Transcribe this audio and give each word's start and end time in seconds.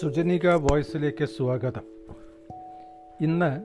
സുജനിക 0.00 0.46
വോയ്സിലേക്ക് 0.46 1.24
സ്വാഗതം. 1.24 1.82
ഇന്ന് 3.20 3.60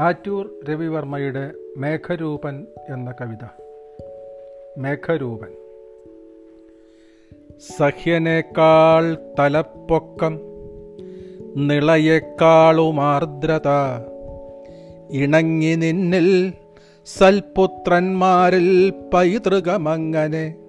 ആറ്റൂർ 0.00 0.50
രവിവർമ്മയുടെ 0.68 1.50
മേഘരൂപൻ 1.76 2.66
എന്ന 2.88 3.14
കവിത. 3.20 3.44
മേഘരൂപൻ. 4.78 5.48
സഹ്യനേക്കാൾ 7.78 9.16
തലപ്പൊക്കം 9.38 10.40
നിളയേക്കാളും 11.56 13.00
ആർദ്രത 13.00 13.68
ഇണങ്ങി 15.10 15.74
നിന്നിൽ 15.74 16.52
സൽപുത്രന്മാരിൽ 17.06 18.92
പൈതൃകമങ്ങനെ 19.14 20.59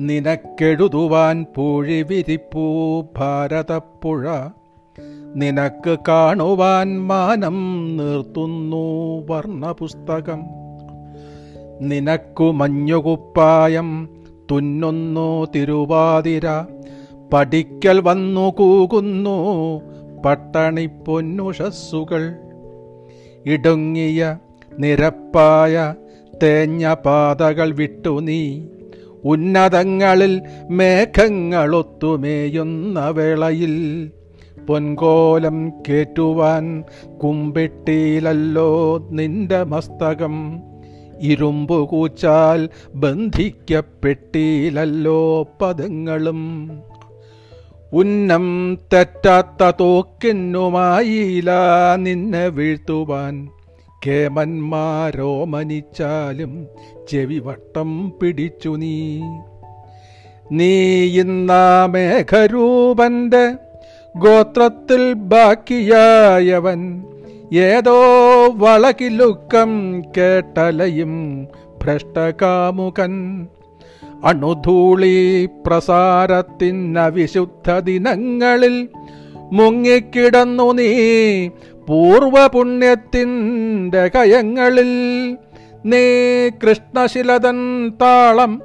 നിനക്കെഴുതുവാൻ 0.00 1.46
പൂഴി 1.54 2.02
വിരിപ്പൂ 2.02 3.00
ഭാരതപ്പുഴ. 3.00 4.28
നിനക്ക് 5.34 5.96
കാണുവാൻ 6.08 7.06
മാനം 7.06 7.56
നിർത്തുന്നു 7.96 8.86
വർണപുസ്തകം. 9.30 10.42
നിനക്കു 11.80 12.44
മഞ്ഞുകുപ്പായം 12.44 14.08
തുന്നുന്നു 14.50 15.46
തിരുവാതിര. 15.54 16.64
പഠിക്കൽ 17.32 18.00
വന്നു 18.00 18.50
കൂകുന്നു 18.50 19.36
പട്ടണി 20.24 20.86
പൊന്നുഷസ്സുകൾ 20.86 22.34
ഇടുങ്ങിയ 23.46 24.38
നിരപ്പായ 24.78 25.94
തേഞ്ഞ 26.42 26.94
പാതകൾ 26.94 27.74
വിട്ടു 27.74 28.20
നീ. 28.20 28.64
ഉന്നതങ്ങളിൽ 29.26 30.42
മേഘങ്ങളൊത്തുമേയുന്ന 30.70 33.08
വേളയിൽ 33.08 34.10
പൊൻകോലം 34.68 35.72
കേറ്റുവാൻ 35.88 36.84
കുമ്പിട്ടിയിലല്ലോ 37.22 38.98
നിന്റെ 39.10 39.62
മസ്തകം. 39.62 40.60
ഇരുമ്പു 41.20 41.74
കൂച്ചാൽ 41.74 42.68
ബന്ധിക്കപ്പെട്ടിയിലല്ലോ 42.94 45.48
പദങ്ങളും. 45.62 46.70
ഉന്നം 47.92 48.78
തെറ്റാത്ത 48.92 49.72
തോക്കിന്നുമായില്ല 49.80 51.50
നിന്നെ 51.96 52.48
വീഴ്ത്തുവാൻ. 52.48 53.48
കേമന്മാരോ 54.06 55.44
മനിച്ചാലും 55.44 56.66
ചെവിവട്ടം 57.10 58.12
പിടിച്ചു 58.22 58.68
നീ. 58.68 59.20
നീ 60.52 60.74
ഇന്ന 61.20 61.52
മേഘരൂപന്റെ 61.90 63.52
ഗോത്രത്തിൽ 64.18 65.12
ബാക്കിയായവൻ. 65.12 67.04
ഏതോ 67.54 68.02
വളകിലുക്കം 68.56 70.02
കേട്ടലയും 70.16 71.46
ഭ്രഷ്ടകാമുകൻ. 71.82 73.46
അണുധൂളി 74.24 75.48
പ്രസാരത്തിനവിശുദ്ധ 75.66 77.72
ദിനങ്ങളിൽ 77.72 78.88
മുങ്ങിക്കിടന്നു 79.52 80.72
നീ. 80.72 81.48
പൂർവപുണ്യത്തിന്റെ 81.88 84.08
കയങ്ങളിൽ 84.08 84.90
നീ 85.84 86.48
കൃഷ്ണശിലതൻ 86.48 87.88
താളം 87.88 88.62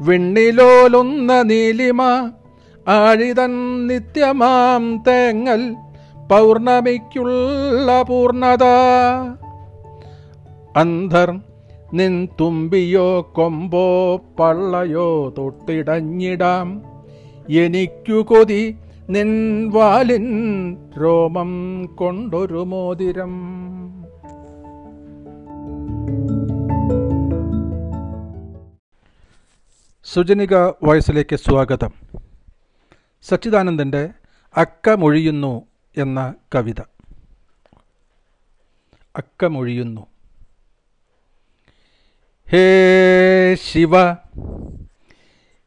വിണ്ണിലോലുന്ന 0.00 1.42
നീലിമ 1.42 2.30
ആഴിതൻ 2.88 3.86
നിത്യമാം 3.86 5.04
തേങ്ങൽ 5.08 5.74
പൗർണമിക്കുള്ള 6.30 8.02
പൂർണത. 8.02 8.64
അന്ധർ 10.76 11.40
നിൻ 11.94 12.28
തുമ്പിയോ 12.40 13.32
കൊമ്പോ 13.34 14.20
പള്ളയോ 14.40 15.34
തൊട്ടിടഞ്ഞിടാം. 15.38 16.82
എനിക്കു 17.50 18.12
കൊതി 18.12 18.76
നിൻ 19.10 19.70
വാലിൻ 19.70 20.76
രോമം 20.90 21.86
കൊണ്ടൊരു 21.86 22.64
മോതിരം. 22.64 23.32
സുജനിക 30.04 30.54
വോയിസിലേക്ക് 30.54 31.36
സ്വാഗതം. 31.36 31.90
സച്ചിദാനന്ദന്റെ 33.22 34.10
അക്കമൊഴിയുന്നു 34.56 35.62
എന്ന 35.96 36.34
കവിത. 36.54 36.80
അക്കമൊഴിയുന്നു. 39.16 40.06
ഹേ 42.50 43.54
ശിവ 43.54 44.12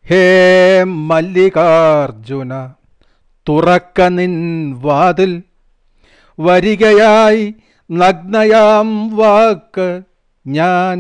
ഹേ 0.08 0.84
മല്ലികാർജുന 0.84 2.75
തുറക്ക 3.50 4.02
നിൻ 4.10 4.34
വാതിൽ 4.82 5.34
വരികയായി 6.40 7.44
നഗ്നയാം 7.90 9.10
വാക്ക് 9.14 9.88
ഞാൻ. 10.46 11.00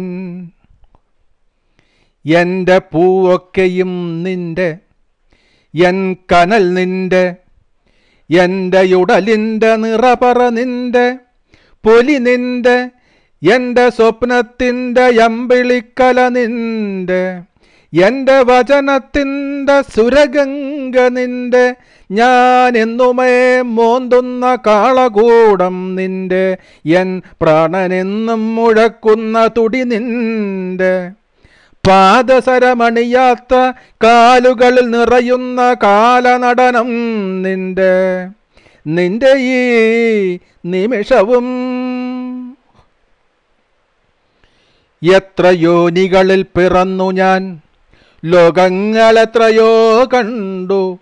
എന്റെ 2.25 2.78
പൂവൊക്കെയും 2.91 4.23
നിന്റെ 4.23 4.69
എൻ 5.73 5.97
കനൽ 6.31 6.73
നിന്റെ 6.73 7.25
എന്റെ 8.29 8.81
ഉടലിന്റെ 8.95 9.75
നിറപറ 9.75 10.50
നിന്റെ 10.50 11.06
പൊലി 11.83 12.17
നിന്റെ 12.17 12.77
എന്റെ 13.41 13.89
സ്വപ്നത്തിന്റെ 13.89 15.22
അമ്പിളിക്കല 15.22 16.27
നിന്റെ 16.27 17.22
എന്റെ 18.01 18.41
വചനത്തിന്റെ 18.41 19.81
സുരഗംഗ 19.81 21.00
നിന്റെ 21.00 21.75
ഞാൻ 22.11 22.78
എന്നുമേ 22.78 23.61
മോന്തുന്ന 23.61 24.57
കാളകൂടം 24.67 25.95
നിന്റെ 25.95 26.57
എൻ 26.85 27.22
പ്രാണനെന്നും 27.41 28.56
മുഴക്കുന്ന 28.56 29.47
തുടി 29.47 29.83
നിന്റെ. 29.83 31.09
പാദസരമണിയാത്ത 31.88 33.53
കാലുകളിൽ 34.03 34.89
നിറയുന്ന 34.89 35.75
കാലനടനം 35.83 36.88
നിന്റെ. 37.41 38.27
നിന്റെ 38.88 39.35
ഈ 39.38 39.59
നിമിഷവും 40.66 41.45
എത്ര 45.16 45.47
യോനികളിൽ 45.47 46.44
പിറന്നു 46.44 47.12
ഞാൻ. 47.12 47.62
ലോകങ്ങളെത്രയോ 48.25 50.06
കണ്ടു. 50.13 51.00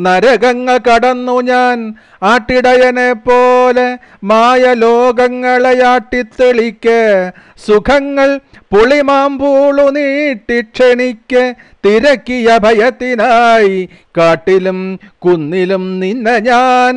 നരകങ്ങൾ 0.00 0.78
കടന്നു 0.78 1.40
ഞാൻ 1.40 1.94
ആട്ടിടയനെ 2.22 3.12
പോലെ 3.12 3.98
മായ 4.24 4.74
ലോകങ്ങളെ 4.74 5.84
ആട്ടിത്തെളിക്ക്. 5.84 7.30
സുഖങ്ങൾ 7.66 8.40
പുളിമാമ്പൂളു 8.58 9.82
നീട്ടി 9.82 10.60
ക്ഷണിക്ക്. 10.60 11.54
തിരക്കിയ 11.84 12.58
ഭയത്തിനായി 12.62 13.88
കാട്ടിലും 14.16 14.98
കുന്നിലും 15.18 16.00
നിന്ന 16.00 16.38
ഞാൻ. 16.38 16.96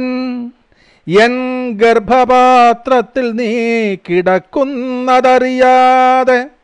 എൻ 1.08 1.72
ഗർഭപാത്രത്തിൽ 1.72 3.32
നീ 3.32 3.96
കിടക്കുന്നതറിയാതെ 3.96 6.57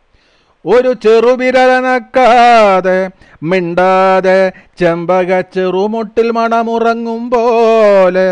ഒരു 0.66 0.92
ചെറുവിരലനക്കാതെ 1.04 3.00
മിണ്ടാതെ 3.44 4.40
ചെമ്പക 4.80 5.40
ചെറുമുട്ടിൽ 5.56 6.30
മണമുറങ്ങും 6.32 7.24
പോലെ 7.30 8.28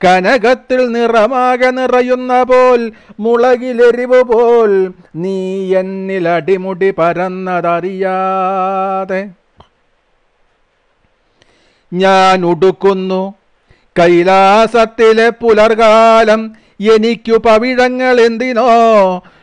കനകത്തിൽ 0.00 0.80
നിറമാകെ 0.88 1.70
നിറയുന്ന 1.70 2.42
പോൽ 2.42 2.82
മുളകിലെരിവ് 3.20 4.20
പോൽ 4.24 4.72
നീ 5.14 5.36
എന്നിൽ 5.74 6.28
അടിമുടി 6.28 6.90
പരന്നതറിയാതെ. 6.90 8.20
ഞാൻ 11.92 12.38
ഉടുക്കുന്നു 12.44 13.22
കൈലാസത്തിലെ 13.96 15.28
പുലർകാലം 15.40 16.42
എനിക്കു 16.94 17.36
പവിഴങ്ങൾ 17.46 18.16
എന്തിനോ 18.26 18.68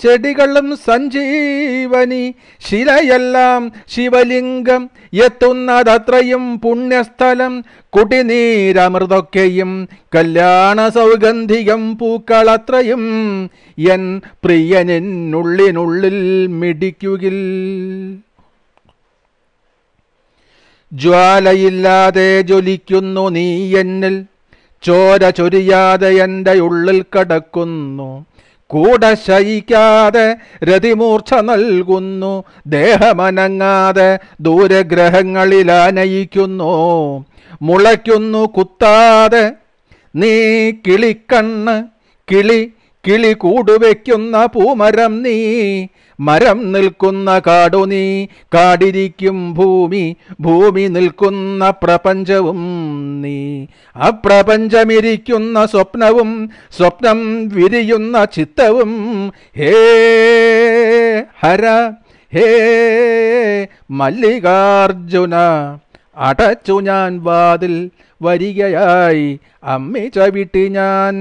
ചെടികളും 0.00 0.76
സഞ്ജീവനി 0.86 2.34
ശിലയെല്ലാം 2.68 3.72
ശിവലിംഗം 3.88 4.82
എത്തുന്നതത്രയും 5.12 6.44
പുണ്യസ്ഥലം 6.60 7.54
കുടിനീരമൃതൊക്കെയും 7.90 9.70
കല്യാണ 10.14 10.88
സൗഗന്ധികം 10.88 11.98
പൂക്കളത്രയും 11.98 13.04
എൻ 13.78 14.20
പ്രിയനെന്നുള്ളിനുള്ളിൽ 14.44 16.18
മിടിക്കുകിൽ. 16.46 17.38
ജ്വാലയില്ലാതെ 20.92 22.40
ജ്വലിക്കുന്നു 22.40 23.28
നീ 23.28 23.46
എന്നിൽ 23.76 24.24
ചോര 24.82 25.30
ചൊരിയാതെ 25.30 26.10
എന്റെ 26.24 26.52
ഉള്ളിൽ 26.60 27.04
കടക്കുന്നു. 27.14 28.10
കൂടെ 28.70 29.10
ശയിക്കാതെ 29.26 30.26
രതിമൂർച്ച 30.64 31.32
നൽകുന്നു 31.50 32.32
ദേഹമനങ്ങാതെ 32.68 34.10
ദൂരഗ്രഹങ്ങളിൽ 34.40 35.70
ആനയിക്കുന്നു 35.78 36.74
മുളയ്ക്കുന്നു 37.62 38.42
കുത്താതെ. 38.56 39.44
നീ 40.14 40.32
കിളിക്കണ്ണ് 40.86 41.74
കിളി 42.28 42.60
കിളി 43.04 43.32
കൂടുവെക്കുന്ന 43.42 44.36
പൂമരം 44.54 45.12
നീ 45.22 45.36
മരം 46.18 46.58
നിൽക്കുന്ന 46.72 47.28
കാടു 47.46 47.80
നീ 47.92 48.02
കാടിരിക്കും 48.54 49.38
ഭൂമി 49.58 50.02
ഭൂമി 50.40 50.84
നിൽക്കുന്ന 50.96 51.70
പ്രപഞ്ചവും 51.82 52.60
നീ. 53.22 53.38
അപ്രപഞ്ചമിരിക്കുന്ന 54.08 55.64
സ്വപ്നവും 55.66 56.30
സ്വപ്നം 56.78 57.20
വിരിയുന്ന 57.54 58.24
ചിത്തവും 58.34 58.92
ഹേ 59.60 59.72
ഹര 61.42 61.64
ഹേ 62.32 62.48
മല്ലികാർജുന 63.90 65.34
അടച്ചു 66.16 66.76
ഞാൻ 66.80 67.10
വാതിൽ 67.22 67.74
വരികയായി 68.20 69.26
അമ്മി 69.64 70.04
ചവിട്ടി 70.14 70.64
ഞാൻ. 70.68 71.16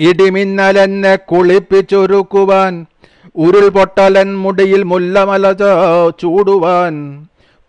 ഇടിമിന്നലെന്നെ 0.00 1.14
കുളിപ്പിച്ചൊരുക്കുവാൻ 1.30 2.74
ഉരുൾപൊട്ടലൻ 3.36 4.30
മുടിയിൽ 4.38 4.82
മുല്ലമല 4.82 5.52
ചൂടുവാൻ. 6.20 6.94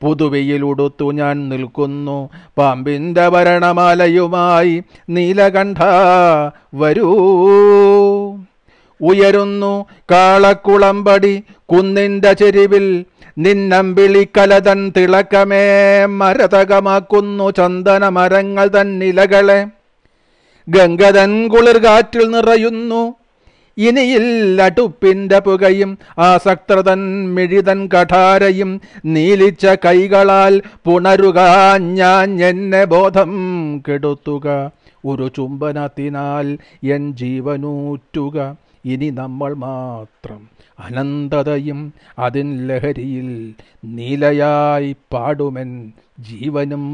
പുതുവെയിൽ 0.01 0.61
ഉടുത്തു 0.65 1.07
ഞാൻ 1.11 1.49
നിൽക്കുന്നു 1.49 2.17
പാമ്പിന്റെ 2.57 3.25
ഭരണമാലയുമായി 3.29 4.75
നീലകണ്ഠ 5.09 5.79
വരൂ. 6.75 7.09
ഉയരുന്നു 9.01 9.73
കാളക്കുളമ്പടി 10.11 11.35
കുന്നിന്റെ 11.65 12.31
ചെരിവിൽ 12.33 12.87
നിന്നം 13.37 13.85
വിളിക്കലതൻ 13.95 14.79
തിളക്കമേ 14.97 15.65
മരതകമാക്കുന്നു 16.21 17.51
ചന്ദന 17.51 18.09
മരങ്ങൾ 18.09 18.67
തൻ 18.67 18.89
നിലകളെ 20.75 21.47
കുളിർ 21.47 21.77
കാറ്റിൽ 21.77 22.25
നിറയുന്നു. 22.31 23.01
അടുപ്പിന്റെ 24.63 25.39
പുകയും 25.39 25.97
ആസക്തതൻ 26.17 27.01
മിഴിതൻ 27.35 27.89
കഠാരയും 27.93 28.81
നീലിച്ച 29.05 29.65
കൈകളാൽ 29.85 30.61
പുണരുക 30.85 31.39
ഞാൻ 31.77 32.43
എന്നെ 32.43 32.83
ബോധം 32.85 33.31
കെടുത്തുക. 33.87 34.71
ഒരു 35.05 35.27
ചുംബനത്തിനാൽ 35.35 36.47
എൻ 36.83 37.03
ജീവനൂറ്റുക. 37.15 38.37
ഇനി 38.85 39.09
നമ്മൾ 39.09 39.53
മാത്രം 39.53 40.41
അനന്തതയും 40.79 41.93
അതിൻ 42.19 42.67
ലഹരിയിൽ 42.67 43.53
നീലയായി 43.85 44.95
പാടുമെൻ 45.11 45.71
ജീവനും. 46.19 46.85